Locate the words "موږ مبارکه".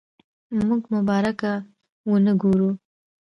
0.67-1.51